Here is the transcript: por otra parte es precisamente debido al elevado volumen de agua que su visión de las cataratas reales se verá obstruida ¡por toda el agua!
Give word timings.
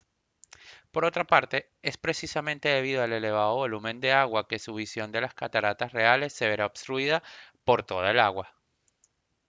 por 0.89 1.05
otra 1.05 1.25
parte 1.27 1.69
es 1.83 1.95
precisamente 1.95 2.69
debido 2.69 3.03
al 3.03 3.13
elevado 3.13 3.53
volumen 3.53 3.99
de 3.99 4.11
agua 4.11 4.47
que 4.47 4.57
su 4.57 4.73
visión 4.73 5.11
de 5.11 5.21
las 5.21 5.35
cataratas 5.35 5.91
reales 5.91 6.33
se 6.33 6.47
verá 6.47 6.65
obstruida 6.65 7.21
¡por 7.65 7.83
toda 7.83 8.09
el 8.09 8.19
agua! 8.19 8.51